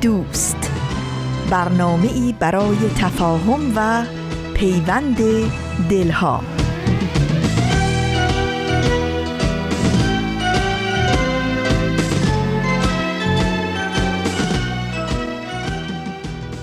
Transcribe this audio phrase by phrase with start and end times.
[0.00, 0.70] دوست.
[1.50, 4.04] برنامه ای برای تفاهم و
[4.54, 5.16] پیوند
[5.90, 6.42] دلها.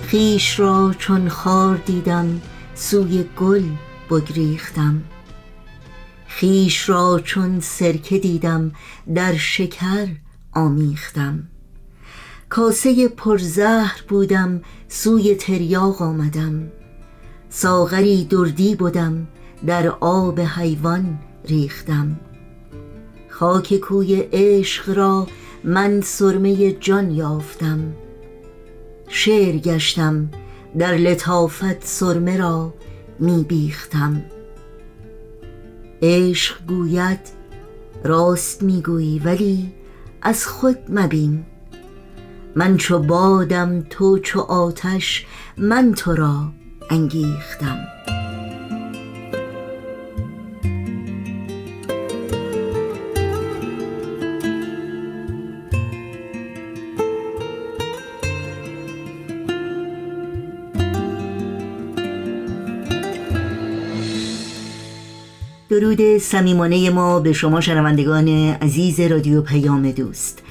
[0.07, 2.41] خیش را چون خار دیدم
[2.75, 3.63] سوی گل
[4.09, 5.03] بگریختم.
[6.27, 8.71] خیش را چون سرکه دیدم
[9.15, 10.07] در شکر
[10.51, 11.52] آمیختم.
[12.53, 16.71] کاسه پرزهر بودم سوی تریاق آمدم.
[17.49, 19.27] ساغری دردی بودم
[19.67, 22.19] در آب حیوان ریختم.
[23.29, 25.27] خاک کوی عشق را
[25.63, 27.93] من سرمه جان یافتم.
[29.07, 30.29] شعر گشتم
[30.77, 32.73] در لطافت سرمه را
[33.19, 34.23] می بیختم.
[36.01, 37.19] عشق گوید
[38.03, 39.71] راست می‌گویی ولی
[40.21, 41.45] از خود مبین.
[42.55, 45.25] من چو بادم تو چو آتش
[45.57, 46.51] من تو را
[46.89, 47.77] انگیختم.
[65.69, 68.27] درود صمیمانه ما به شما شنوندگان
[68.61, 70.42] عزیز رادیو پیام دوست.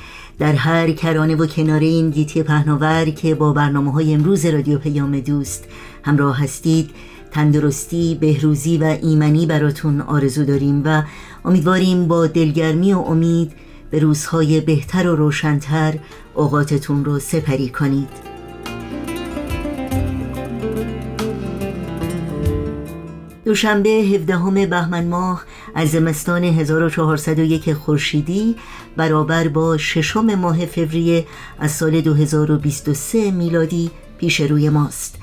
[0.43, 5.21] در هر کرانه و کناره این گیتی پهناور که با برنامه های امروز رادیو پیام
[5.21, 5.65] دوست
[6.03, 6.91] همراه هستید
[7.31, 11.03] تندرستی، بهروزی و ایمنی براتون آرزو داریم و
[11.45, 13.53] امیدواریم با دلگرمی و امید
[13.91, 15.95] به روزهای بهتر و روشنتر
[16.35, 18.32] اوقاتتون رو سپری کنید.
[23.45, 25.45] دوشنبه 17 بهمن ماه
[25.75, 28.57] از زمستان 1401 خورشیدی
[28.97, 31.27] برابر با ششم ماه فوریه
[31.59, 35.22] از سال 2023 میلادی پیش روی ماست.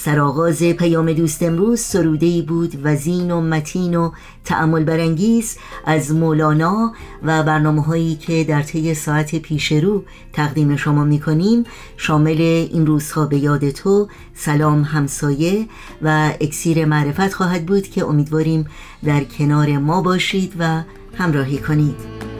[0.00, 4.10] سرآغاز پیام دوست امروز سروده بود وزین و متین و
[4.44, 6.92] تعمل برانگیز از مولانا
[7.22, 11.64] و برنامه هایی که در طی ساعت پیش رو تقدیم شما می کنیم
[11.96, 12.40] شامل
[12.72, 15.66] این روزها به یاد تو سلام همسایه
[16.02, 18.66] و اکسیر معرفت خواهد بود که امیدواریم
[19.04, 20.82] در کنار ما باشید و
[21.14, 22.37] همراهی کنید.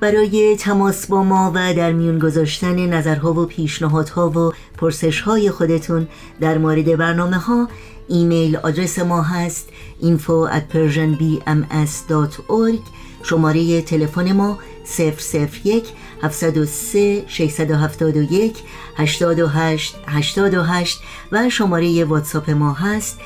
[0.00, 6.08] برای تماس با ما و در میون گذاشتن نظرها و پیشنهادها و پرسشهای خودتون
[6.40, 7.68] در مورد برنامه ها
[8.08, 9.68] ایمیل آدرس ما هست
[10.02, 12.80] info at persianbms.org
[13.22, 14.58] شماره تلفن ما
[14.98, 15.84] 001
[16.22, 18.56] 703 671
[18.96, 21.00] 828 828
[21.32, 23.18] و شماره واتساپ ما هست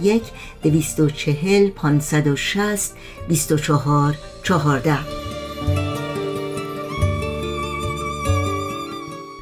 [0.00, 0.22] 001
[0.62, 2.94] 240 560
[3.28, 5.35] 24 14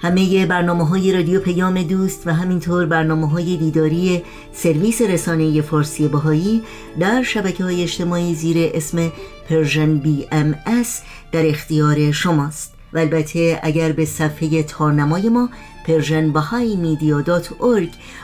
[0.02, 6.62] همه برنامه های رادیو پیام دوست و همینطور برنامه های دیداری سرویس رسانه فارسی بهایی
[7.00, 9.12] در شبکه های اجتماعی زیر اسم
[9.48, 10.54] Persian BMS
[11.32, 12.74] در اختیار شماست.
[12.92, 15.48] و البته اگر به صفحه تارنمای ما
[16.76, 17.20] میدیا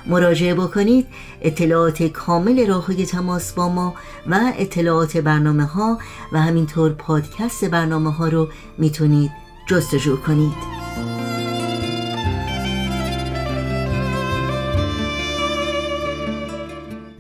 [0.07, 1.07] مراجعه بکنید.
[1.43, 3.95] اطلاعات کامل راه های تماس با ما
[4.27, 5.99] و اطلاعات برنامه ها
[6.33, 8.49] و همینطور پادکست برنامه ها رو
[8.79, 9.31] می‌تونید
[9.67, 10.81] جستجو کنید.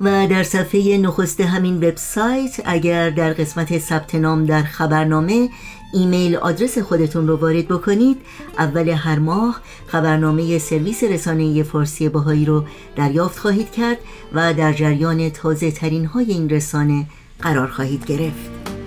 [0.00, 5.48] و در صفحه نخست همین وبسایت اگر در قسمت ثبت نام در خبرنامه
[5.92, 8.16] ایمیل آدرس خودتون رو وارد بکنید.
[8.58, 12.64] اول هر ماه خبرنامه سرویس رسانه فارسی باهایی رو
[12.96, 13.98] دریافت خواهید کرد
[14.32, 17.06] و در جریان تازه ترین های این رسانه
[17.40, 18.79] قرار خواهید گرفت.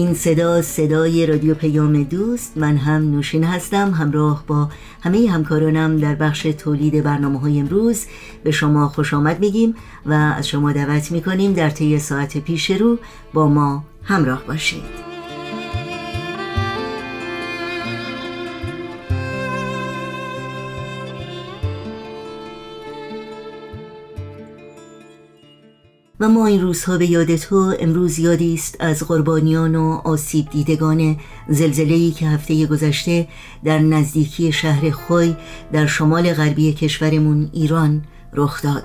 [0.00, 2.52] این صدا صدای رادیو پیام دوست.
[2.56, 4.68] من هم نوشین هستم همراه با
[5.00, 8.06] همه همکارانم در بخش تولید برنامه های امروز.
[8.44, 9.74] به شما خوش آمد میگیم
[10.06, 12.98] و از شما دعوت می‌کنیم در طی ساعت پیش رو
[13.34, 15.09] با ما همراه باشید.
[26.20, 31.16] و ما این روزها به یاد تو امروز یادی است از قربانیان و آسیب دیدگان
[31.48, 33.28] زلزله‌ای که هفته گذشته
[33.64, 35.36] در نزدیکی شهر خوی
[35.72, 38.84] در شمال غربی کشورمون ایران رخ داد.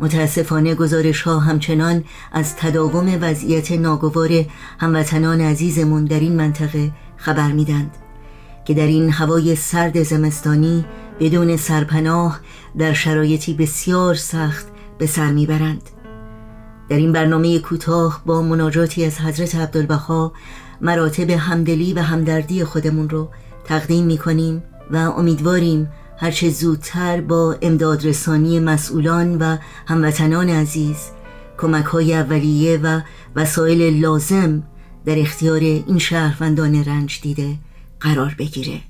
[0.00, 4.44] متاسفانه گزارش ها همچنان از تداوم وضعیت ناگوار
[4.78, 7.90] هموطنان عزیزمون در این منطقه خبر میدند
[8.64, 10.84] که در این هوای سرد زمستانی
[11.20, 12.40] بدون سرپناه
[12.78, 14.66] در شرایطی بسیار سخت
[14.98, 15.95] به سر می‌برند.
[16.88, 20.32] در این برنامه کوتاه با مناجاتی از حضرت عبدالبها
[20.80, 23.28] مراتب همدلی و همدردی خودمون رو
[23.64, 25.88] تقدیم می‌کنیم و امیدواریم
[26.18, 29.56] هرچه زودتر با امدادرسانی مسئولان و
[29.86, 30.96] هموطنان عزیز
[31.58, 33.00] کمک های اولیه و
[33.36, 34.62] وسایل لازم
[35.04, 37.54] در اختیار این شهروندان رنج دیده
[38.00, 38.80] قرار بگیره.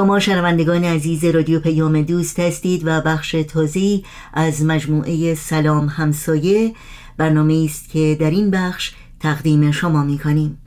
[0.00, 4.04] شما شنوندگان عزیز رادیو پیام دوست هستید و بخش تازی
[4.34, 6.74] از مجموعه سلام همسایه
[7.16, 10.62] برنامه است که در این بخش تقدیم شما می کنیم.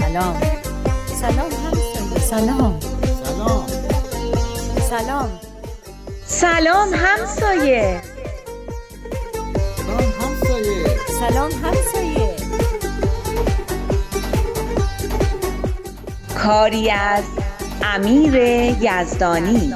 [0.00, 0.36] سلام.
[1.06, 2.18] سلام همسایه.
[2.20, 2.80] سلام
[3.24, 3.66] سلام.
[4.90, 5.28] سلام.
[6.26, 8.02] سلام همسایه.
[9.76, 10.86] سلام همسایه.
[11.20, 12.34] سلام همسایه.
[16.38, 17.43] کاری از
[17.92, 18.34] امیر
[18.80, 19.74] یزدانی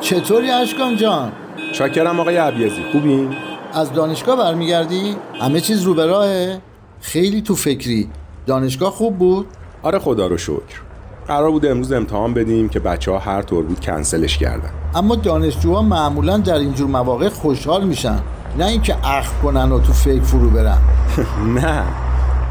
[0.00, 1.32] چطوری اشکان جان؟
[1.72, 3.36] چاکرم آقای عبیزی خوبین؟
[3.72, 6.60] از دانشگاه برمیگردی؟ همه چیز رو به راهه؟
[7.06, 8.08] خیلی تو فکری
[8.46, 9.46] دانشگاه خوب بود؟
[9.82, 10.80] آره خدا رو شکر.
[11.28, 14.70] قرار بود امروز امتحان بدیم که بچه ها هر طور بود کنسلش کردن.
[14.94, 18.18] اما دانشجوها معمولا در اینجور مواقع خوشحال میشن
[18.58, 20.78] نه اینکه اخ کنن و تو فکر فرو برن.
[21.62, 21.82] نه.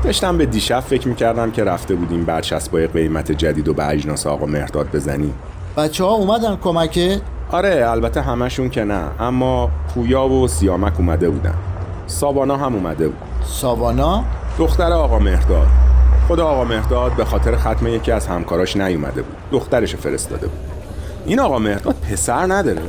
[0.04, 4.46] داشتم به دیشب فکر می‌کردم که رفته بودیم برچسبای قیمت جدید و به اجناس آقا
[4.46, 5.34] مهداد بزنیم.
[5.78, 7.22] بچه ها اومدن کمکت؟
[7.52, 11.56] آره البته همشون که نه اما پویا و سیامک اومده بودن.
[12.08, 13.18] سابانا هم اومده بود.
[13.46, 14.24] ساوانا؟
[14.60, 15.68] دختر آقا مهرداد.
[16.28, 19.36] خود آقا مهرداد به خاطر ختم یکی از همکاراش نیومده بود.
[19.52, 20.60] دخترش فرستاده بود.
[21.26, 22.82] این آقا مهرداد پسر نداره.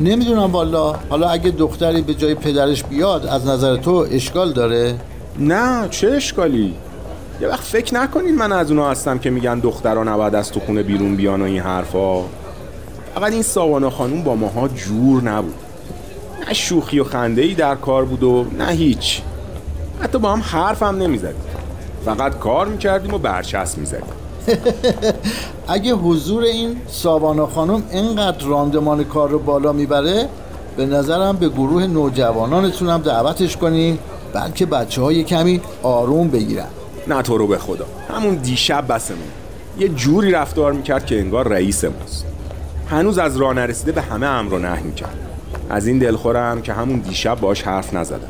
[0.00, 0.94] نمی‌دونم والا.
[1.10, 4.94] حالا اگه دختری به جای پدرش بیاد از نظر تو اشکال داره؟
[5.38, 6.74] نه چه اشکالی؟
[7.40, 10.82] یه وقت فکر نکنین من از اونا هستم که میگن دخترها نباید از تو خونه
[10.82, 12.20] بیرون بیان و این حرفا.
[13.14, 15.54] فقط این ساوانا خانوم با ماها جور نبود.
[16.46, 19.22] نه شوخی و خنده ای در کار بود و نه هیچ.
[20.00, 21.42] حتی با هم حرف هم نمی‌زدیم
[22.04, 24.02] فقط کار می‌کردیم و برچسب می‌زدیم.
[25.68, 30.28] اگه حضور این ساوانا خانم اینقدر راندمان کار رو بالا می‌بره
[30.76, 33.98] به نظرم به گروه نوجوانانتون هم دعوتش کنین
[34.32, 36.66] بلکه بچه های کمی آروم بگیرن.
[37.06, 37.86] نه تو رو به خدا.
[38.14, 39.20] همون دیشب بسمون.
[39.78, 42.26] یه جوری رفتار می‌کرد که انگار رئیس ماست.
[42.90, 45.14] هنوز از راه نرسیده به همه امر و نهی می‌کرد.
[45.70, 48.28] از این دلخورم که همون دیشب باش حرف نزدم.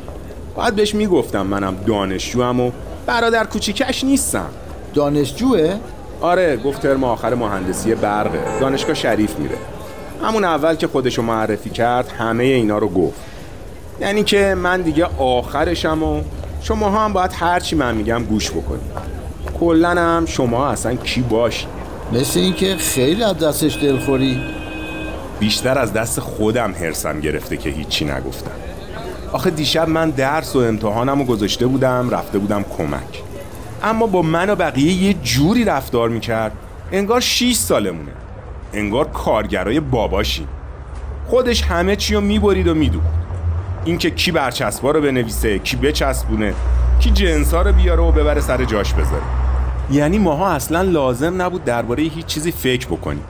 [0.55, 2.71] باید بهش می‌گفتم منم دانشجوم و
[3.05, 4.49] برادر کوچیکش نیستم.
[4.93, 5.75] دانشجوه؟
[6.21, 8.59] آره گفت ترم آخر مهندسی برقه.
[8.59, 9.55] دانشگاه شریف میره.
[10.23, 13.19] همون اول که خودشو معرفی کرد همه اینا رو گفت.
[14.01, 16.21] یعنی که من دیگه آخرشم و
[16.61, 18.81] شما هم باید هرچی من میگم گوش بکنید.
[19.59, 21.67] کلن هم شما اصلا کی باشی؟
[22.13, 24.41] مثل اینکه خیلی از دستش دلخوری.
[25.39, 28.51] بیشتر از دست خودم هرسم گرفته که هیچی نگفتم.
[29.33, 33.23] آخه دیشب من درس و امتحانم رو گذاشته بودم رفته بودم کمک.
[33.83, 36.51] اما با من و بقیه یه جوری رفتار می‌کرد
[36.91, 38.11] انگار 6 سالمونه.
[38.73, 40.47] انگار کارگرای باباشی.
[41.27, 43.07] خودش همه چی رو می‌برید و میدوخت.
[43.85, 46.53] اینکه کی برچسبا رو بنویسه کی بچسبونه
[46.99, 49.23] کی جنسا رو بیاره و ببره سر جاش بذاره.
[49.91, 53.23] یعنی ماها اصلا لازم نبود درباره هیچ چیزی فکر بکنیم.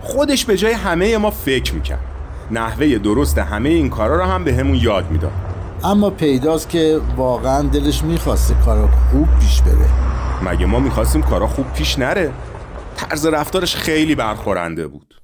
[0.00, 2.13] خودش به جای همه ما فکر می‌کرد.
[2.50, 5.32] نحوه درست همه این کارا رو هم به همون یاد می‌داد.
[5.84, 9.88] اما پیداست که واقعا دلش می‌خواسته کارا خوب پیش بره.
[10.42, 12.32] مگه ما می‌خواستیم کارا خوب پیش نره؟
[12.96, 15.14] طرز رفتارش خیلی برخورنده بود.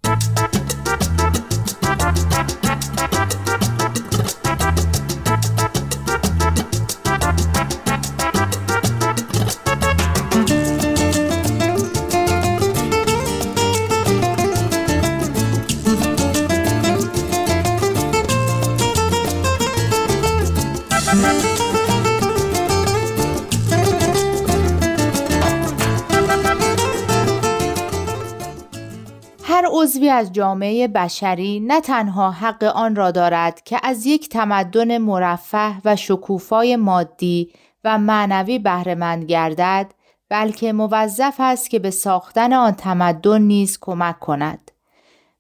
[29.81, 35.75] عضوی از جامعه بشری نه تنها حق آن را دارد که از یک تمدن مرفه
[35.85, 37.53] و شکوفای مادی
[37.85, 39.95] و معنوی بهرهمند گردد
[40.29, 44.71] بلکه موظف است که به ساختن آن تمدن نیز کمک کند.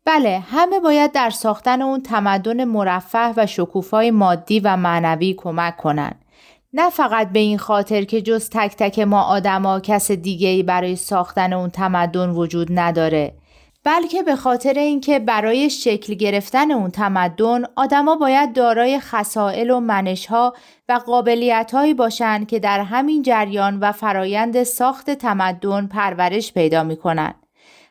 [0.04, 6.24] بله همه باید در ساختن اون تمدن مرفه و شکوفای مادی و معنوی کمک کنند.
[6.72, 10.96] نه فقط به این خاطر که جز تک تک ما آدما کس دیگه ای برای
[10.96, 13.39] ساختن اون تمدن وجود نداره.
[13.84, 20.54] بلکه به خاطر اینکه برای شکل گرفتن اون تمدن آدما باید دارای خصائل و منشها
[20.88, 27.34] و قابلیتهایی باشند که در همین جریان و فرایند ساخت تمدن پرورش پیدا می‌کنن.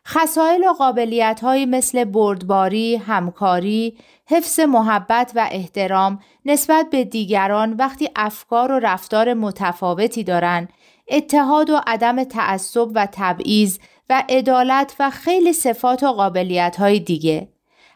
[0.08, 8.72] خصائل و قابلیتهایی مثل بردباری، همکاری، حفظ محبت و احترام نسبت به دیگران وقتی افکار
[8.72, 10.69] و رفتار متفاوتی دارند،
[11.08, 13.77] اتحاد و عدم تعصب و تبعیض
[14.10, 17.50] و عدالت و خیلی صفات و قابلیت های دیگه.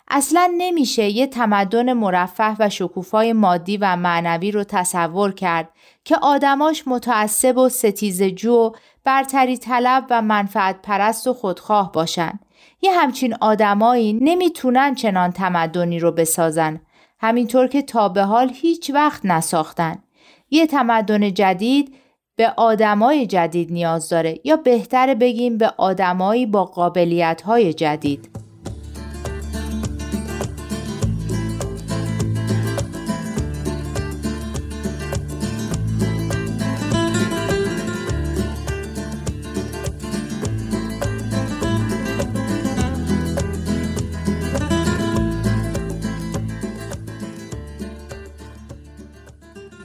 [0.08, 5.70] اصلا نمیشه یه تمدن مرفه و شکوفای مادی و معنوی رو تصور کرد
[6.04, 8.72] که آدماش متعصب و ستیزجو و
[9.04, 12.40] برتری طلب و منفعت پرست و خودخواه باشن.
[12.82, 16.82] یه همچین آدمایی نمی‌تونن چنان تمدنی رو بسازن.
[17.20, 20.04] همینطور که تا به حال هیچ وقت نساختن.
[20.50, 21.96] یه تمدن جدید
[22.36, 28.30] به آدمای جدید نیاز داره یا بهتر بگیم به آدمایی با قابلیت های جدید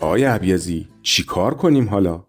[0.01, 2.28] آقای عبیزی چی کار کنیم حالا؟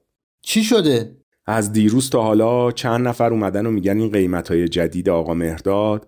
[0.50, 5.10] چی شده؟ از دیروز تا حالا چند نفر اومدن و میگن این قیمت های جدید
[5.10, 6.08] آقا مهرداد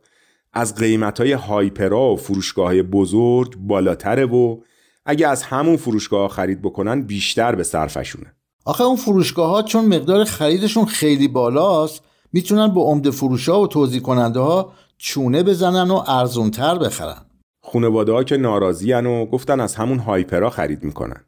[0.53, 4.57] از قیمت های هایپرا و فروشگاه های بزرگ بالاتره و
[5.05, 8.33] اگه از همون فروشگاه خرید بکنن بیشتر به صرفشونه.
[8.65, 13.67] آخه اون فروشگاه ها چون مقدار خریدشون خیلی بالاست می‌تونن با عمده فروش ها و
[13.67, 17.25] توضیح کننده ها چونه بزنن و ارزونتر بخرن.
[17.63, 21.25] خانواده ها که ناراضی و گفتن از همون هایپرا خرید می‌کنن.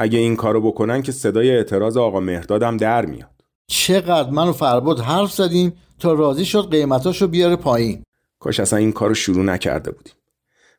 [0.00, 3.30] اگه این کارو بکنن که صدای اعتراض آقا مهردادم در میاد.
[3.70, 8.02] چقدر من و فرباد حرف زدیم تا راضی شد قیمتاشو بیاره پایین.
[8.40, 10.12] کاش اصلا این کارو شروع نکرده بودیم.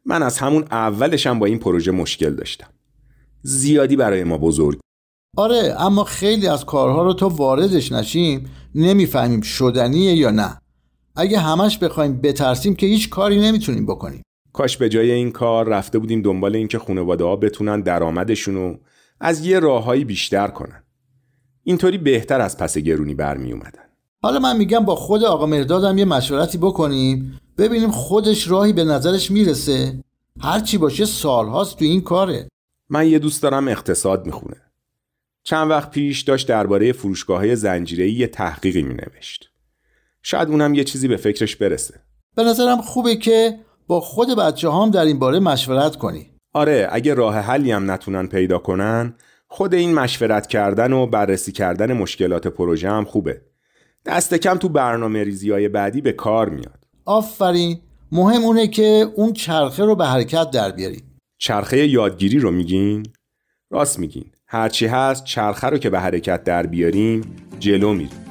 [0.06, 2.68] من از همون اولشم با این پروژه مشکل داشتم.
[3.42, 4.80] زیادی برای ما بزرگ.
[5.38, 10.62] آره اما خیلی از کارها رو تا واردش نشیم نمی‌فهمیم شدنیه یا نه.
[11.16, 14.24] اگه همش بخوایم بترسیم که هیچ کاری نمی‌تونیم بکنیم.
[14.54, 18.80] کاش به جای این کار رفته بودیم دنبال اینکه خانواده ها بتونن درآمدشون رو
[19.20, 20.84] از یه راههایی بیشتر کنن.
[21.64, 23.84] اینطوری بهتر از پس گرونی برمی اومدن
[24.22, 27.40] حالا من میگم با خود آقا مردادم یه مشورتی بکنیم.
[27.58, 30.04] ببینیم خودش راهی به نظرش می‌رسه.
[30.42, 32.48] هرچی باشه سالهاست تو این کاره.
[32.90, 34.62] من یه دوست دارم اقتصاد می‌خونه.
[35.44, 39.50] چند وقت پیش داشت درباره فروشگاه زنجیره‌ای یه تحقیقی مینوشت.
[40.24, 42.02] شاید اونم یه چیزی به فکرش برسه.
[42.36, 46.32] به نظرم خوبه که با خود بچه هم در این باره مشورت کنی.
[46.54, 49.14] آره اگه راه حلی هم نتونن پیدا کنن
[49.48, 53.42] خود این مشورت کردن و بررسی کردن مشکلات پروژه هم خوبه.
[54.06, 56.80] دست کم تو برنامه ریزی های بعدی به کار میاد.
[57.06, 57.80] آفرین.
[58.12, 61.04] مهم اونه که اون چرخه رو به حرکت در بیاریم.
[61.38, 63.06] چرخه یادگیری رو میگین؟
[63.70, 64.26] راست میگین.
[64.48, 68.29] هرچی هست چرخه رو که به حرکت در بیاریم جلو میریم.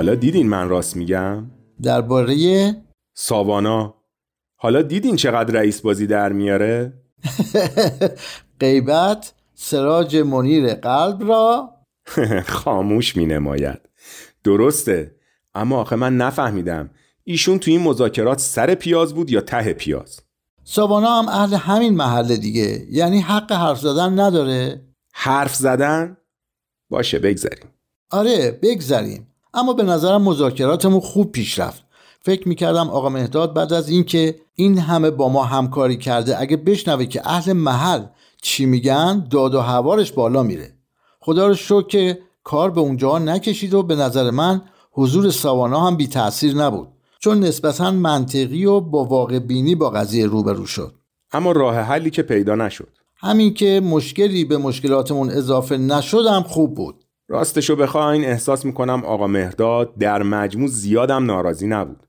[0.00, 1.50] حالا دیدین من راست میگم؟
[1.82, 2.74] درباره
[3.14, 3.94] ساوانا.
[4.56, 6.92] حالا دیدین چقدر رئیس بازی در میاره؟
[8.60, 11.74] غیبت سراج منیر قلب را؟
[12.46, 13.80] خاموش می نماید.
[14.44, 15.16] درسته.
[15.54, 16.90] اما آخه من نفهمیدم.
[17.24, 20.20] ایشون تو این مذاکرات سر پیاز بود یا ته پیاز؟
[20.64, 22.86] ساوانا هم اهل همین محله دیگه.
[22.90, 24.80] یعنی حق حرف زدن نداره.
[25.12, 26.16] حرف زدن؟
[26.90, 27.68] باشه بگذاریم.
[28.10, 31.84] آره بگذریم اما به نظرم مذاکراتمون خوب پیش رفت.
[32.22, 37.04] فکر می‌کردم آقا مهداد بعد از اینکه این همه با ما همکاری کرده اگه بشنوه
[37.04, 38.02] که اهل محل
[38.42, 40.74] چی میگن داد و هوارش بالا میره.
[41.20, 45.96] خدا رو شکر که کار به اونجا نکشید و به نظر من حضور سوانا هم
[45.96, 46.88] بی تاثیر نبود.
[47.18, 50.94] چون نسبتا منطقی و با واقع بینی با قضیه روبرو شد.
[51.32, 52.88] اما راه حلی که پیدا نشد.
[53.16, 57.04] همین که مشکلی به مشکلاتمون اضافه نشدم خوب بود.
[57.30, 62.06] راستشو بخواین احساس می‌کنم آقا مهداد در مجموع زیادم ناراضی نبود.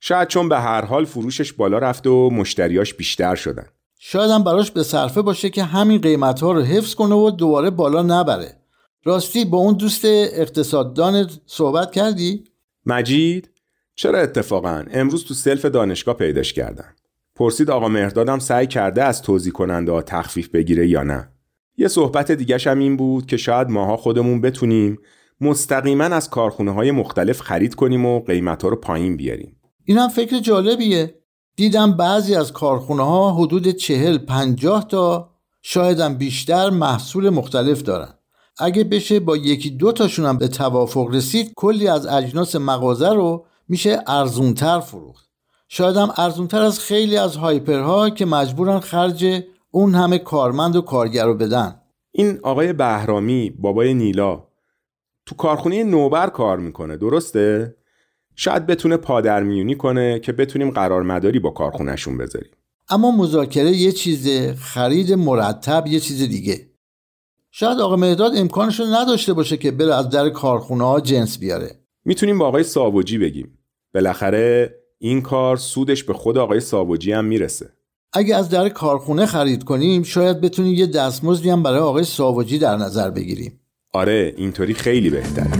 [0.00, 3.66] شاید چون به هر حال فروشش بالا رفت و مشتریاش بیشتر شدن.
[3.98, 7.70] شاید هم براش به صرفه باشه که همین قیمت ها رو حفظ کنه و دوباره
[7.70, 8.56] بالا نبره.
[9.04, 12.44] راستی با اون دوست اقتصاددان صحبت کردی؟
[12.86, 13.50] مجید؟
[13.94, 16.94] چرا اتفاقا؟ امروز تو سلف دانشگاه پیداش کردم
[17.34, 21.28] پرسید آقا مهردادم سعی کرده از توضیح کننده ها تخفیف بگیره یا نه.
[21.80, 24.98] یه صحبت دیگه هم این بود که شاید ماها خودمون بتونیم
[25.40, 29.56] مستقیما از کارخونه های مختلف خرید کنیم و قیمت ها رو پایین بیاریم.
[29.84, 31.14] این هم فکر جالبیه.
[31.56, 35.30] دیدم بعضی از کارخونه ها حدود چهل پنجاه تا
[35.62, 38.14] شایدم بیشتر محصول مختلف دارن.
[38.58, 43.46] اگه بشه با یکی دو تاشون هم به توافق رسید کلی از اجناس مغازه رو
[43.68, 45.28] میشه ارزونتر فروخت.
[45.68, 51.24] شاید هم ارزونتر از خیلی از هایپرها که مجبورن خرج اون همه کارمند و کارگر
[51.24, 51.80] رو بدن.
[52.12, 54.46] این آقای بهرامی بابای نیلا
[55.26, 57.76] تو کارخونه نوبر کار می‌کنه درسته؟
[58.36, 62.50] شاید بتونه پادرمیونی کنه که بتونیم قرار مداری با کارخونهشون بذاریم.
[62.88, 66.70] اما مذاکره یه چیزه خرید مرتب یه چیز دیگه.
[67.50, 71.80] شاید آقا مهداد امکانش رو نداشته باشه که بره از در کارخونه ها جنس بیاره.
[72.04, 73.58] می‌تونیم با آقای ساوجی بگیم.
[73.94, 77.72] بالاخره این کار سودش به خود آقای ساوجی هم می‌رسه.
[78.12, 82.76] اگه از در کارخونه خرید کنیم شاید بتونیم یه دستمزدی هم برای آقای ساوجی در
[82.76, 83.60] نظر بگیریم
[83.92, 85.50] آره اینطوری خیلی بهتره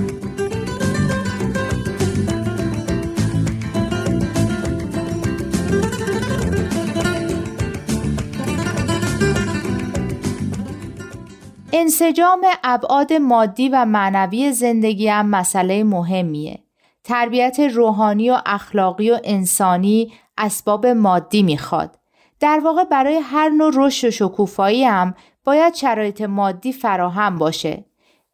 [11.72, 16.58] انسجام ابعاد مادی و معنوی زندگی هم مسئله مهمیه.
[17.04, 21.99] تربیت روحانی و اخلاقی و انسانی اسباب مادی می‌خواد.
[22.40, 27.84] در واقع برای هر نوع رشد و شکوفایی هم باید شرایط مادی فراهم باشه.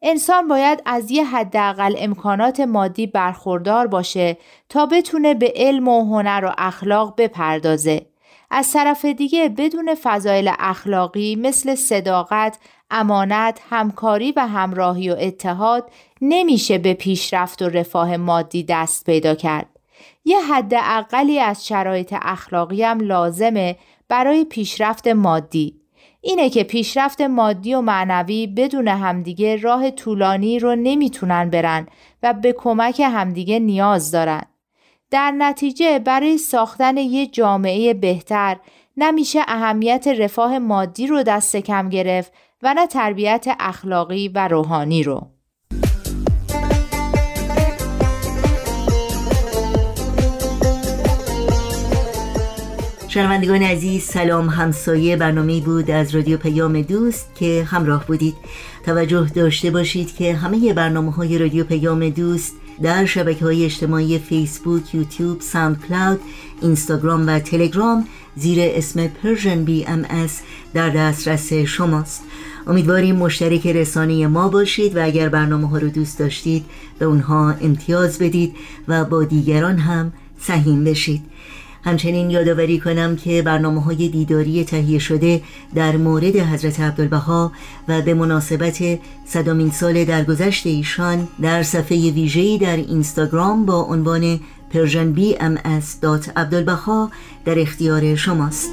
[0.03, 4.37] انسان باید از یه حداقل امکانات مادی برخوردار باشه
[4.69, 8.07] تا بتونه به علم و هنر و اخلاق بپردازه.
[8.51, 12.59] از طرف دیگه بدون فضایل اخلاقی مثل صداقت،
[12.91, 15.91] امانت، همکاری و همراهی و اتحاد
[16.21, 19.67] نمیشه به پیشرفت و رفاه مادی دست پیدا کرد.
[20.25, 23.77] یه حد اقلی از شرایط اخلاقی هم لازمه
[24.09, 25.81] برای پیشرفت مادی.
[26.21, 31.87] اینه که پیشرفت مادی و معنوی بدون همدیگه راه طولانی رو نمی‌تونن برن
[32.23, 34.43] و به کمک همدیگه نیاز دارن.
[35.11, 38.57] در نتیجه برای ساختن یه جامعه بهتر
[38.97, 45.36] نمیشه اهمیت رفاه مادی رو دست کم گرفت و نه تربیت اخلاقی و روحانی رو.
[53.17, 54.49] شنوندگان عزیز سلام.
[54.49, 58.35] همسایه برنامه بود از رادیو پیام دوست که همراه بودید.
[58.87, 64.95] توجه داشته باشید که همه برنامه های رادیو پیام دوست در شبکه های اجتماعی فیسبوک،
[64.95, 66.21] یوتیوب، ساوند کلاود،
[66.63, 69.11] اینستاگرام و تلگرام زیر اسم
[69.87, 70.41] ام اس
[70.75, 72.23] در دسترس شماست.
[72.67, 76.65] امیدواریم مشترک رسانه ما باشید و اگر برنامه ها رو دوست داشتید
[76.99, 78.57] به اونها امتیاز بدید
[78.89, 81.23] و با دیگران هم سهیم بشید.
[81.87, 85.43] همچنین یادآوری کنم که برنامه های دیداری تهیه شده
[85.75, 87.53] در مورد حضرت عبدالبها
[87.89, 95.13] و به مناسبت صدامین سال درگذشت ایشان در صفحه ویژه‌ای در اینستاگرام با عنوان پرژن
[95.13, 95.59] بی ام
[96.37, 97.11] عبدالبها
[97.45, 98.71] در اختیار شماست.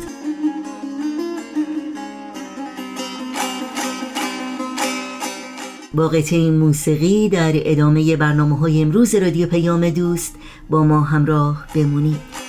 [5.94, 10.36] با قطعه موسیقی در ادامه برنامه های امروز رادیو پیام دوست
[10.70, 12.43] با ما همراه بمونید.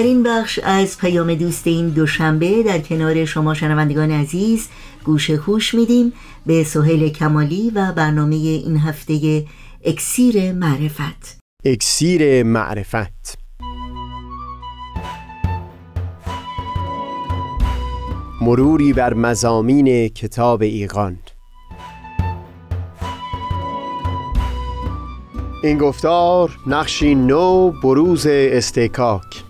[0.00, 4.68] در این بخش از پیام دوست این دوشنبه در کنار شما شنوندگان عزیز
[5.04, 6.12] گوش خوش میدیم
[6.46, 9.44] به سهیل کمالی و برنامه این هفته
[9.84, 11.38] اکسیر معرفت.
[11.64, 13.38] اکسیر معرفت.
[18.40, 21.18] مروری بر مزامین کتاب ایقان.
[25.62, 29.49] این گفتار نقشی نو بروز استکاک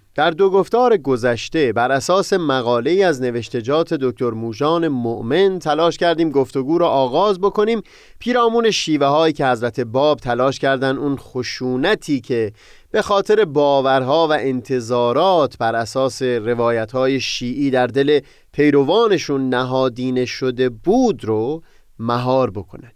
[0.15, 6.77] در دو گفتار گذشته بر اساس مقاله از نوشتجات دکتر موژان مؤمن تلاش کردیم گفتگو
[6.77, 7.81] را آغاز بکنیم.
[8.19, 12.53] پیرامون شیوه هایی که حضرت باب تلاش کردن اون خشونتی که
[12.91, 18.19] به خاطر باورها و انتظارات بر اساس روایت های شیعی در دل
[18.51, 21.63] پیروانشون نهادینه شده بود رو
[21.99, 22.91] مهار بکنن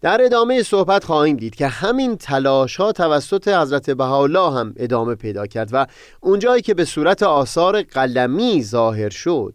[0.00, 5.46] در ادامه صحبت خواهیم دید که همین تلاش ها توسط حضرت بهاءالله هم ادامه پیدا
[5.46, 5.86] کرد و
[6.20, 9.54] اونجایی که به صورت آثار قلمی ظاهر شد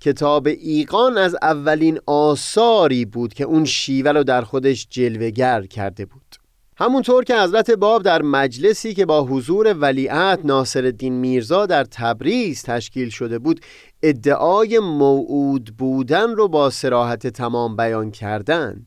[0.00, 6.36] کتاب ایقان از اولین آثاری بود که اون شیوه رو در خودش جلوگر کرده بود.
[6.78, 12.62] همونطور که حضرت باب در مجلسی که با حضور ولیعت ناصر الدین میرزا در تبریز
[12.62, 13.60] تشکیل شده بود
[14.02, 18.86] ادعای موعود بودن رو با سراحت تمام بیان کردن.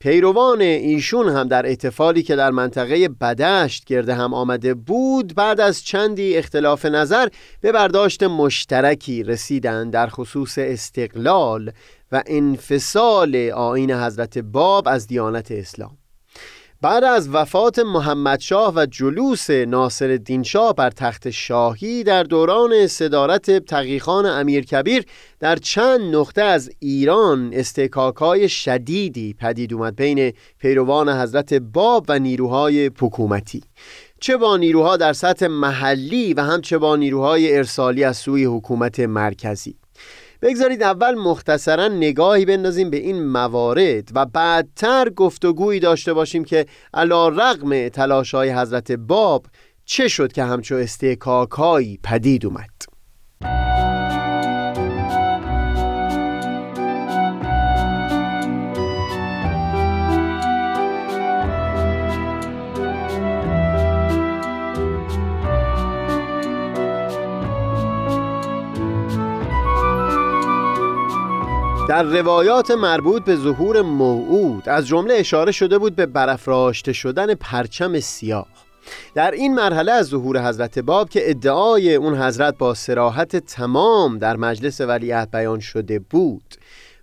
[0.00, 5.84] پیروان ایشون هم در احتفالی که در منطقه بدشت گرده هم آمده بود بعد از
[5.84, 7.28] چندی اختلاف نظر
[7.60, 11.72] به برداشت مشترکی رسیدند در خصوص استقلال
[12.12, 15.98] و انفصال آین حضرت باب از دیانت اسلام.
[16.80, 24.26] بعد از وفات محمدشاه و جلوس ناصر شاه بر تخت شاهی در دوران صدارت تقیخان
[24.26, 25.04] امیر کبیر
[25.40, 32.90] در چند نقطه از ایران استکاکای شدیدی پدید اومد بین پیروان حضرت باب و نیروهای
[33.00, 33.62] حکومتی.
[34.20, 39.00] چه با نیروها در سطح محلی و هم چه با نیروهای ارسالی از سوی حکومت
[39.00, 39.76] مرکزی.
[40.42, 47.28] بگذارید اول مختصرا نگاهی بندازیم به این موارد و بعدتر گفتگویی داشته باشیم که علا
[47.28, 49.46] رقم تلاش های حضرت باب
[49.84, 52.97] چه شد که همچو استحکاکایی پدید اومد.
[71.88, 78.00] در روایات مربوط به ظهور موعود از جمله اشاره شده بود به برافراشته شدن پرچم
[78.00, 78.46] سیاه.
[79.14, 84.36] در این مرحله از ظهور حضرت باب که ادعای اون حضرت با سراحت تمام در
[84.36, 86.54] مجلس ولیعت بیان شده بود.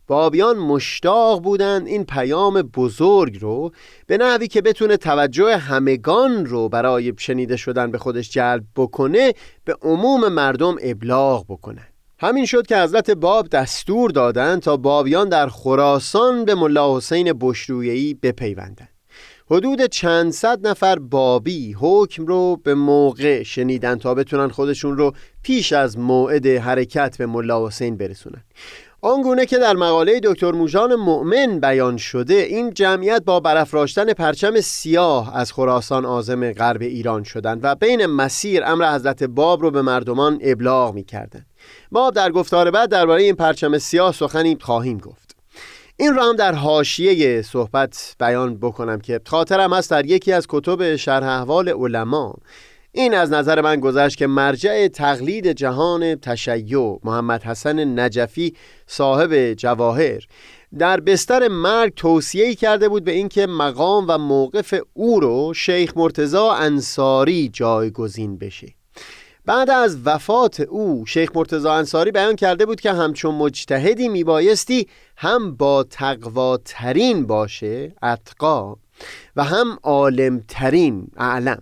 [0.07, 3.71] بابیان مشتاق بودند این پیام بزرگ رو
[4.07, 9.33] به نحوی که بتونه توجه همگان رو برای شنیده شدن به خودش جلب بکنه
[9.65, 15.47] به عموم مردم ابلاغ بکنه همین شد که حضرت باب دستور دادند تا بابیان در
[15.47, 18.89] خراسان به ملا حسین بشرویهی بپیوندند
[19.51, 25.73] حدود چند صد نفر بابی حکم رو به موقع شنیدن تا بتونن خودشون رو پیش
[25.73, 28.43] از موعد حرکت به ملا حسین برسونن
[29.01, 35.37] آنگونه که در مقاله دکتر موژان مؤمن بیان شده این جمعیت با برافراشتن پرچم سیاه
[35.37, 40.39] از خراسان آزم غرب ایران شدند و بین مسیر امر حضرت باب رو به مردمان
[40.41, 41.45] ابلاغ می کردن.
[41.95, 45.35] ما در گفتار بعد درباره این پرچم سیاه سخنی خواهیم گفت.
[45.97, 50.95] این را هم در حاشیه صحبت بیان بکنم که خاطرم هست در یکی از کتب
[50.95, 52.35] شرح احوال علما.
[52.91, 58.55] این از نظر من گذشت که مرجع تقلید جهان تشیع محمد حسن نجفی
[58.87, 60.27] صاحب جواهر
[60.77, 66.51] در بستر مرگ توصیه کرده بود به اینکه مقام و موقف او رو شیخ مرتزا
[66.51, 68.84] انصاری جایگزین بشه.
[69.45, 75.55] بعد از وفات او شیخ مرتزا انصاری بیان کرده بود که همچون مجتهدی میبایستی هم
[75.55, 78.75] با تقواترین باشه اتقا
[79.35, 81.61] و هم عالمترین اعلم.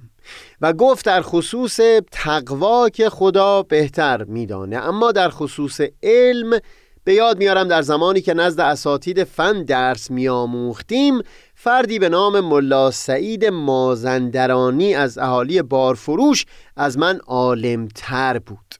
[0.62, 1.80] و گفت در خصوص
[2.12, 4.78] تقوا که خدا بهتر میدانه.
[4.78, 6.60] اما در خصوص علم
[7.04, 11.22] به یاد میارم در زمانی که نزد اساتید فن درس میآموختیم
[11.64, 16.46] فردی به نام ملا سعید مازندرانی از اهالی بارفروش
[16.78, 18.76] از من عالمتر بود.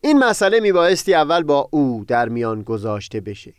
[0.00, 3.52] این مسئله میبایستی اول با او در میان گذاشته بشه.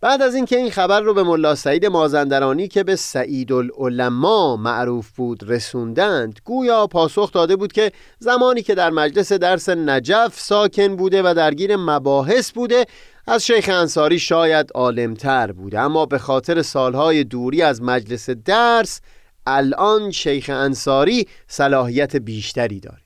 [0.00, 5.10] بعد از اینکه این خبر رو به ملا سعید مازندرانی که به سعید العلماء معروف
[5.10, 11.22] بود رسوندند گویا پاسخ داده بود که زمانی که در مجلس درس نجف ساکن بوده
[11.22, 12.86] و درگیر مباحث بوده
[13.26, 19.00] از شیخ انصاری شاید عالمتر بوده اما به خاطر سالهای دوری از مجلس درس
[19.46, 22.98] الان شیخ انصاری صلاحیت بیشتری داره.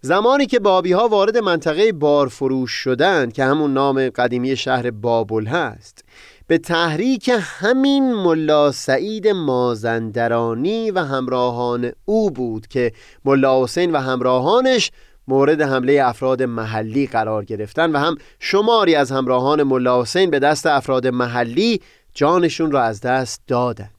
[0.00, 6.04] زمانی که بابی ها وارد منطقه بارفروش شدند که همون نام قدیمی شهر بابل هست
[6.46, 12.92] به تحریک همین ملا سعید مازندرانی و همراهان او بود که
[13.24, 14.90] ملا حسین و همراهانش
[15.28, 20.66] مورد حمله افراد محلی قرار گرفتن و هم شماری از همراهان ملا حسین به دست
[20.66, 21.80] افراد محلی
[22.14, 23.95] جانشون را از دست دادند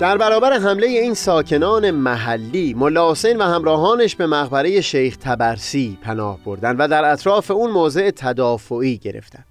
[0.00, 6.38] در برابر حمله این ساکنان محلی ملا حسین و همراهانش به مقبره شیخ تبرسی پناه
[6.44, 9.44] بردن و در اطراف اون موضع تدافعی گرفتن.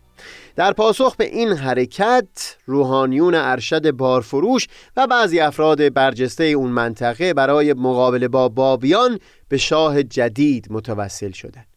[0.56, 7.74] در پاسخ به این حرکت روحانیون ارشد بارفروش و بعضی افراد برجسته اون منطقه برای
[7.74, 11.77] مقابله با بابیان به شاه جدید متوسل شدند.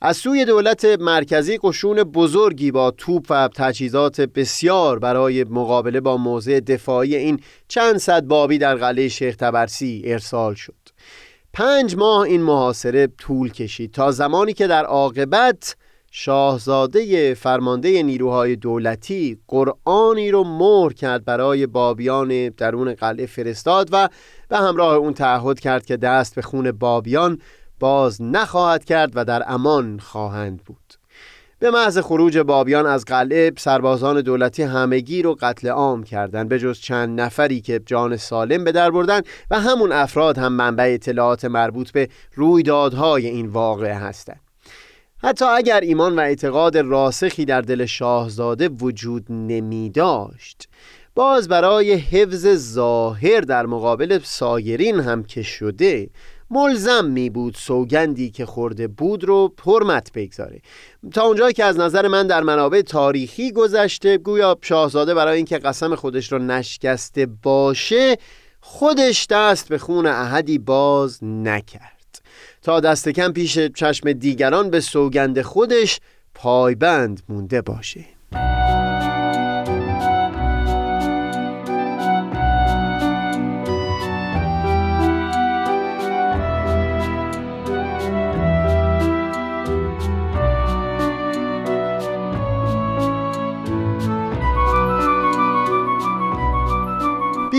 [0.00, 6.60] از سوی دولت مرکزی قشون بزرگی با توپ و تجهیزات بسیار برای مقابله با موضع
[6.60, 10.74] دفاعی این چند صد بابی در قلعه شیخ تبرسی ارسال شد.
[11.52, 15.76] پنج ماه این محاصره طول کشید تا زمانی که در عاقبت
[16.10, 24.08] شاهزاده فرمانده نیروهای دولتی قرآنی رو مهر کرد برای بابیان درون قلعه فرستاد و
[24.48, 27.38] به همراه اون تعهد کرد که دست به خون بابیان
[27.80, 30.94] باز نخواهد کرد و در امان خواهند بود.
[31.60, 36.80] به محض خروج بابیان از قلعه سربازان دولتی همگی رو قتل عام کردند به جز
[36.80, 41.90] چند نفری که جان سالم به در بردن و همون افراد هم منبع اطلاعات مربوط
[41.90, 44.40] به رویدادهای این واقعه هستند.
[45.22, 50.68] حتی اگر ایمان و اعتقاد راسخی در دل شاهزاده وجود نمی داشت
[51.14, 56.10] باز برای حفظ ظاهر در مقابل سایرین هم که شده
[56.50, 60.60] ملزم می بود سوگندی که خورده بود رو حرمت بگذاره.
[61.12, 65.94] تا اونجایی که از نظر من در منابع تاریخی گذشته گویا شاهزاده برای اینکه قسم
[65.94, 68.16] خودش رو نشکسته باشه
[68.60, 72.22] خودش دست به خون احدی باز نکرد.
[72.62, 76.00] تا دست کم پیش چشم دیگران به سوگند خودش
[76.34, 78.17] پایبند مونده باشه.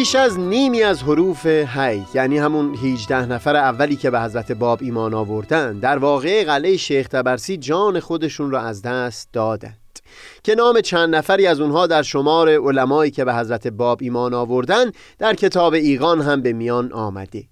[0.10, 4.80] بیش از نیمی از حروف هی یعنی همون 18 نفر اولی که به حضرت باب
[4.82, 10.00] ایمان آوردن در واقع قلعه شیخ تبرسی جان خودشون را از دست دادند.
[10.44, 14.92] که نام چند نفری از اونها در شمار علمایی که به حضرت باب ایمان آوردن
[15.18, 17.44] در کتاب ایقان هم به میان آمده.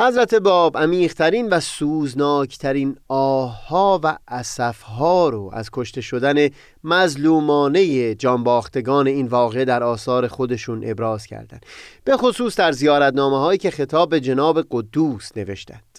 [0.00, 6.48] حضرت باب عمیقترین و سوزناکترین آها و اسفها رو از کشته شدن
[6.84, 11.66] مظلومانه جانباختگان این واقع در آثار خودشون ابراز کردند.
[12.04, 15.97] به خصوص در زیارتنامه هایی که خطاب به جناب قدوس نوشتند.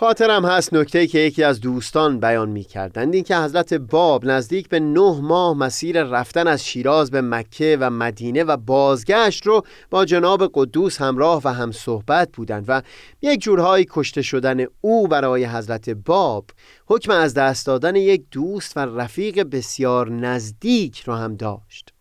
[0.00, 4.68] خاطرم هست نکته که یکی از دوستان بیان می کردند این که حضرت باب نزدیک
[4.68, 10.04] به نه ماه مسیر رفتن از شیراز به مکه و مدینه و بازگشت رو با
[10.04, 12.82] جناب قدوس همراه و هم صحبت بودند و
[13.22, 16.44] یک جورهای کشته شدن او برای حضرت باب
[16.86, 21.92] حکم از دست دادن یک دوست و رفیق بسیار نزدیک رو هم داشت.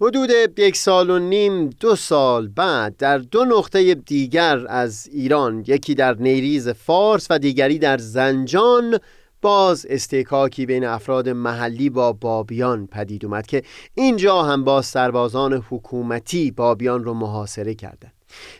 [0.00, 5.94] حدود یک سال و نیم دو سال بعد در دو نقطه دیگر از ایران یکی
[5.94, 8.98] در نیریز فارس و دیگری در زنجان
[9.42, 13.62] باز استکاکی بین افراد محلی با بابیان پدید اومد که
[13.94, 18.13] اینجا هم با سربازان حکومتی بابیان رو محاصره کردند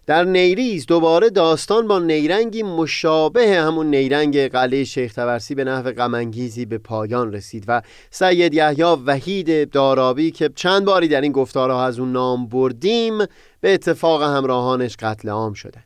[0.06, 6.64] در نیریز دوباره داستان با نیرنگی مشابه همون نیرنگ قلعه شیخ تورسی به نحو غمانگیزی
[6.64, 11.98] به پایان رسید و سید یحیی وحید دارابی که چند باری در این گفتارها از
[11.98, 13.18] اون نام بردیم
[13.60, 15.84] به اتفاق همراهانش قتل عام شده.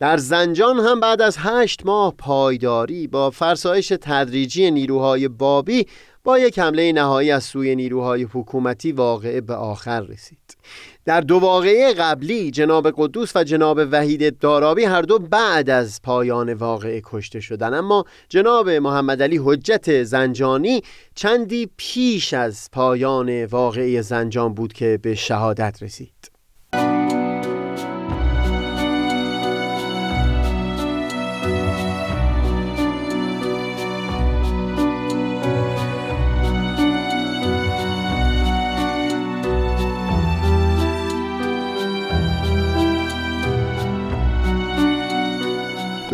[0.00, 5.86] در زنجان هم بعد از هشت ماه پایداری با فرسایش تدریجی نیروهای بابی
[6.24, 10.56] با یک حمله نهایی از سوی نیروهای حکومتی واقعه به آخر رسید.
[11.04, 16.54] در دو واقعه قبلی جناب قدوس و جناب وحید دارابی هر دو بعد از پایان
[16.54, 17.74] واقعه کشته شدن.
[17.74, 20.82] اما جناب محمد علی حجت زنجانی
[21.14, 26.33] چندی پیش از پایان واقعه زنجان بود که به شهادت رسید.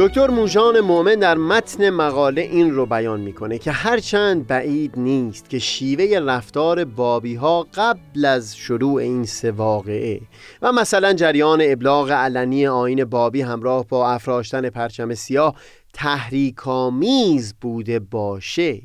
[0.03, 5.59] دکتر موژان مومن در متن مقاله این رو بیان می‌کنه که هرچند بعید نیست که
[5.59, 10.21] شیوه رفتار بابی ها قبل از شروع این سه واقعه
[10.63, 15.55] و مثلا جریان ابلاغ علنی آین بابی همراه با افراشتن پرچم سیاه
[15.93, 18.81] تحریکامیز بوده باشه.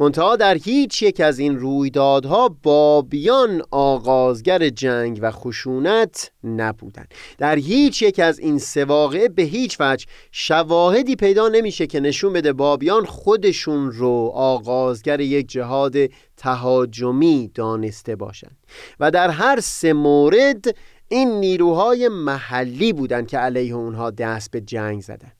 [0.00, 7.14] منتها در هیچ یک از این رویدادها بابیان آغازگر جنگ و خشونت نبودند.
[7.38, 8.84] در هیچ یک از این سه
[9.28, 15.96] به هیچ وجه شواهدی پیدا نمیشه که نشون بده بابیان خودشون رو آغازگر یک جهاد
[16.36, 18.56] تهاجمی دانسته باشند.
[19.00, 20.64] و در هر سه مورد
[21.08, 25.37] این نیروهای محلی بودند که علیه اونها دست به جنگ زدند.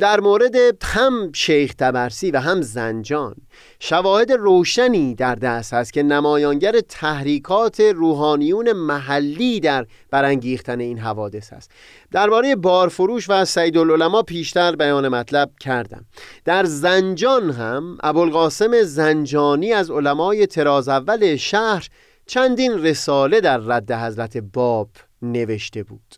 [0.00, 3.34] در مورد هم شیخ تبرسی و هم زنجان
[3.80, 11.70] شواهد روشنی در دست هست که نمایانگر تحریکات روحانیون محلی در برانگیختن این حوادث است.
[12.10, 16.04] درباره بارفروش و سید العلماء پیشتر بیان مطلب کردم.
[16.44, 21.88] در زنجان هم ابوالقاسم زنجانی از علمای تراز اول شهر
[22.26, 24.88] چندین رساله در رد حضرت باب
[25.22, 26.14] نوشته بود.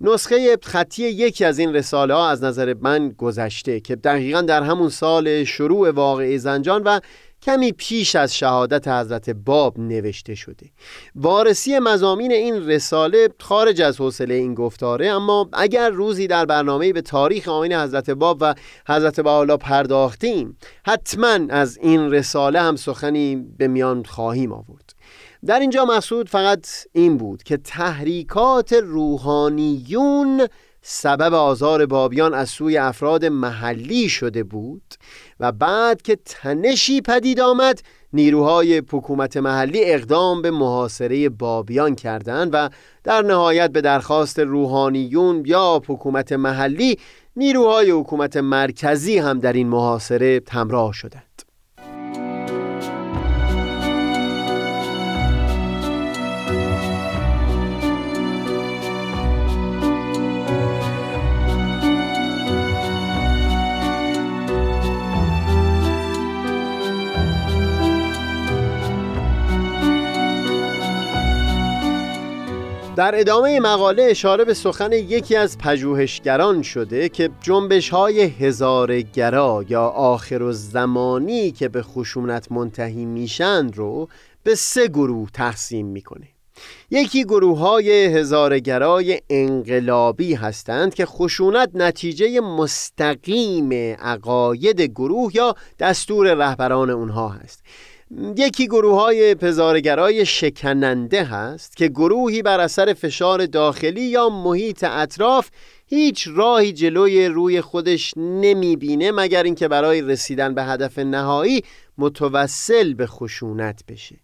[0.00, 4.88] نسخه خطی یکی از این رساله ها از نظر من گذشته که دقیقا در همون
[4.88, 7.00] سال شروع واقعی زنجان و
[7.44, 10.66] کمی پیش از شهادت حضرت باب نوشته شده.
[11.14, 17.02] وارسی مزامین این رساله خارج از حوصله این گفتاره اما اگر روزی در برنامه به
[17.02, 18.54] تاریخ آین حضرت باب و
[18.88, 24.94] حضرت بحالا پرداختیم حتما از این رساله هم سخنی به میان خواهیم آورد.
[25.46, 30.48] در اینجا مسعود فقط این بود که تحریکات روحانیون
[30.82, 34.82] سبب آزار بابیان از سوی افراد محلی شده بود
[35.40, 37.80] و بعد که تنشی پدید آمد
[38.12, 42.70] نیروهای حکومت محلی اقدام به محاصره بابیان کردند و
[43.04, 46.98] در نهایت به درخواست روحانیون یا حکومت محلی
[47.36, 51.43] نیروهای حکومت مرکزی هم در این محاصره همراه شدند.
[72.96, 79.86] در ادامه مقاله اشاره به سخن یکی از پژوهشگران شده که جنبش های هزارگرا یا
[79.86, 84.08] آخر و زمانی که به خشونت منتهی میشن رو
[84.42, 86.28] به سه گروه تقسیم می‌کنه.
[86.90, 96.90] یکی گروه های هزارگرای انقلابی هستند که خشونت نتیجه مستقیم عقاید گروه یا دستور رهبران
[96.90, 97.62] اونها هست.
[98.36, 105.50] یکی گروه های پزارگرای شکننده هست که گروهی بر اثر فشار داخلی یا محیط اطراف
[105.86, 111.62] هیچ راهی جلوی روی خودش نمی‌بینه مگر اینکه برای رسیدن به هدف نهایی
[111.98, 114.23] متوسل به خشونت بشه.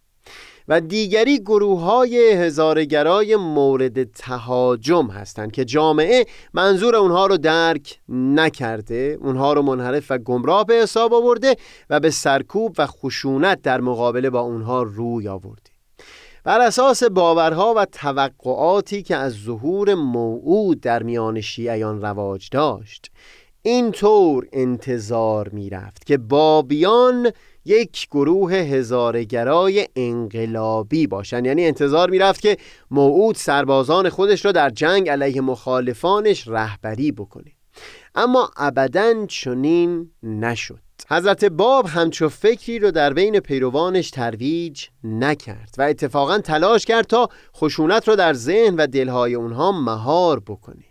[0.69, 9.19] و دیگری گروه های هزارگرای مورد تهاجم هستند که جامعه منظور اونها رو درک نکرده
[9.21, 11.57] اونها رو منحرف و گمراه به حساب آورده
[11.91, 15.71] و به سرکوب و خشونت در مقابله با اونها روی آورده.
[16.45, 23.11] بر اساس باورها و توقعاتی که از ظهور موعود در میان شیعیان رواج داشت
[23.63, 27.33] اینطور انتظار می‌رفت که بابیان
[27.71, 32.57] یک گروه هزارگرای انقلابی باشند یعنی انتظار می‌رفت که
[32.91, 37.53] موعود سربازان خودش را در جنگ علیه مخالفانش رهبری بکنه.
[38.15, 40.81] اما ابدا چنین نشد.
[41.11, 47.29] حضرت باب همچو فکری رو در بین پیروانش ترویج نکرد و اتفاقا تلاش کرد تا
[47.57, 50.90] خشونت را در ذهن و دلهای اونها مهار بکنه.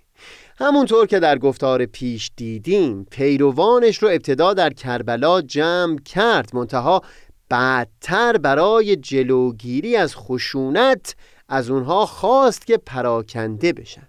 [0.62, 7.02] همونطور که در گفتار پیش دیدیم پیروانش رو ابتدا در کربلا جمع کرد منتها
[7.50, 11.16] بعدتر برای جلوگیری از خشونت
[11.50, 14.09] از اونها خواست که پراکنده بشن.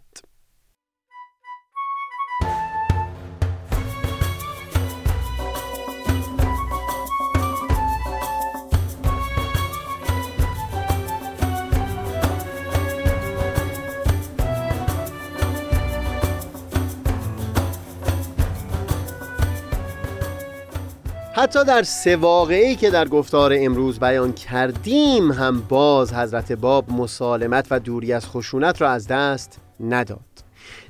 [21.41, 27.67] حتی در سه واقعی که در گفتار امروز بیان کردیم هم باز حضرت باب مسالمت
[27.71, 30.30] و دوری از خشونت را از دست نداد.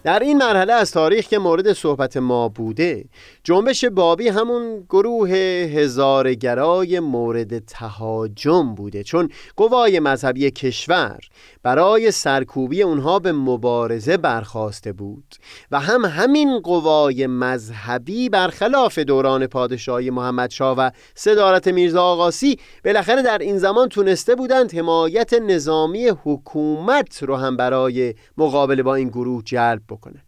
[0.05, 3.05] در این مرحله از تاریخ که مورد صحبت ما بوده
[3.45, 5.31] جنبش بابی همون گروه
[5.75, 9.03] هزارگرای مورد تهاجم بوده.
[9.03, 11.19] چون قوای مذهبی کشور
[11.63, 15.35] برای سرکوبی اونها به مبارزه برخواسته بود
[15.71, 23.23] و هم همین قوای مذهبی برخلاف دوران پادشاهی محمد شا و صدارت میرزا آقاسی بالاخره
[23.23, 29.43] در این زمان تونسته بودند حمایت نظامی حکومت رو هم برای مقابله با این گروه
[29.45, 30.25] جلب بکنند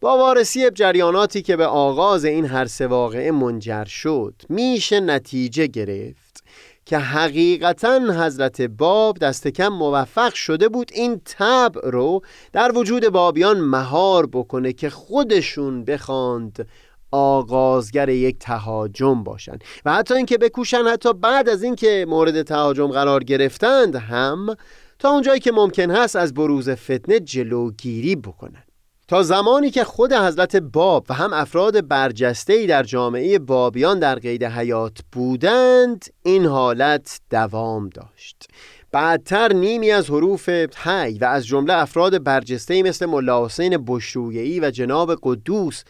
[0.00, 6.44] با وارسی جریاناتی که به آغاز این هر سه واقعه منجر شد میشه نتیجه گرفت
[6.86, 12.20] که حقیقتا حضرت باب دست کم موفق شده بود این طبع رو
[12.52, 16.68] در وجود بابیان مهار بکنه که خودشون بخواند
[17.10, 19.64] آغازگر یک تهاجم باشند.
[19.84, 24.56] و حتی اینکه بکوشن حتی بعد از اینکه مورد تهاجم قرار گرفتند هم
[24.98, 28.69] تا اونجایی که ممکن هست از بروز فتنه جلوگیری بکنند.
[29.10, 34.44] تا زمانی که خود حضرت باب و هم افراد برجسته در جامعه بابیان در قید
[34.44, 38.48] حیات بودند این حالت دوام داشت.
[38.92, 43.76] بعدتر نیمی از حروف حی و از جمله افراد برجسته مثل ملا حسین
[44.60, 45.84] و جناب قدوس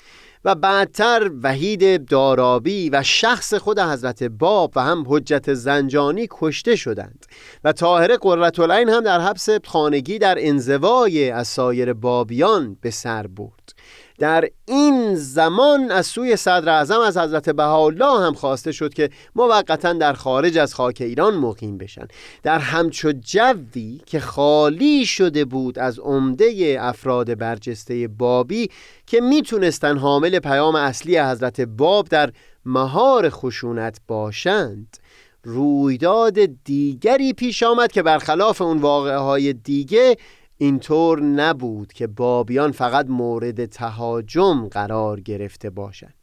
[0.44, 7.26] و بعدتر وحید دارابی و شخص خود حضرت باب و هم حجت زنجانی کشته شدند
[7.64, 13.72] و طاهره قررتالعین هم در حبس خانگی در انزوای از سایر بابیان به سر برد.
[14.18, 19.92] در این زمان از سوی صدر اعظم از حضرت بهاءالله هم خواسته شد که موقتا
[19.92, 22.08] در خارج از خاک ایران مقیم بشن.
[22.42, 28.70] در همچو جوی که خالی شده بود از عمده افراد برجسته بابی
[29.06, 32.32] که می‌تونستن حامل پیام اصلی حضرت باب در
[32.64, 34.96] مهار خشونت باشند
[35.44, 40.16] رویداد دیگری پیش آمد که برخلاف اون واقعه های دیگه
[40.62, 46.14] اینطور نبود که بابیان فقط مورد تهاجم قرار گرفته باشند.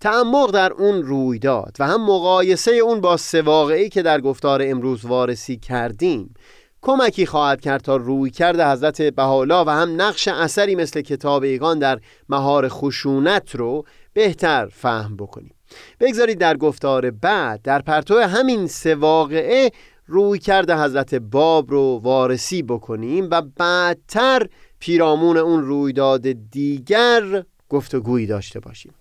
[0.00, 5.04] تعمق در اون رویداد و هم مقایسه اون با سه واقعی که در گفتار امروز
[5.04, 6.34] وارسی کردیم
[6.82, 11.78] کمکی خواهد کرد تا روی کرده حضرت بهالا و هم نقش اثری مثل کتاب ایگان
[11.78, 15.54] در مهار خشونت رو بهتر فهم بکنیم.
[16.00, 19.70] بگذارید در گفتار بعد در پرتو همین سه واقعه
[20.08, 24.46] روی کرده حضرت باب رو وارسی بکنیم و بعدتر
[24.78, 28.94] پیرامون اون رویداد دیگر گفتگویی داشته باشیم.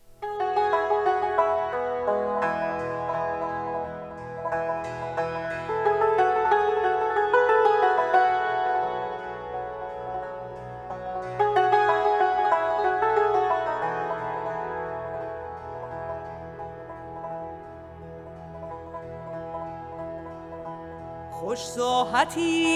[22.27, 22.66] Fatih.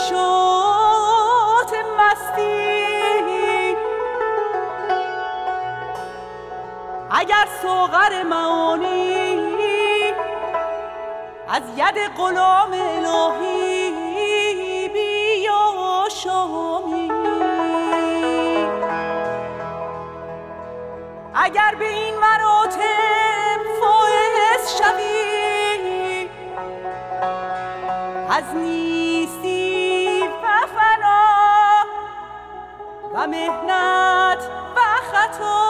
[0.00, 3.76] نشاط مستی.
[7.10, 9.54] اگر سوغر معانی
[11.48, 13.70] از ید غلام الهی
[16.24, 17.10] شامی
[21.34, 26.28] اگر به این مراتب فائز شوی
[28.30, 29.09] از نیستی
[33.30, 34.42] مهنت
[34.76, 34.80] و
[35.12, 35.69] خطا.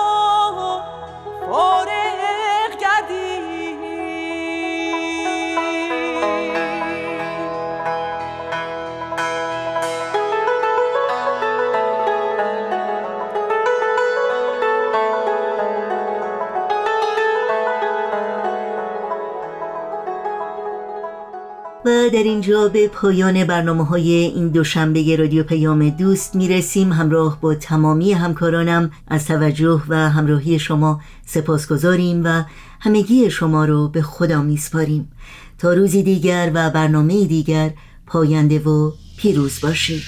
[22.10, 26.92] در اینجا به پایان برنامه های این دوشنبه رادیو پیام دوست می‌رسیم.
[26.92, 32.44] همراه با تمامی همکارانم از توجه و همراهی شما سپاسگزاریم و
[32.80, 35.12] همگی شما رو به خدا میسپاریم.
[35.58, 37.70] تا روزی دیگر و برنامه دیگر
[38.06, 40.02] پاینده و پیروز باشید.